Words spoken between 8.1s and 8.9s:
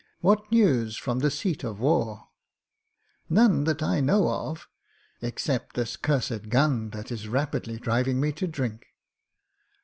me to drink."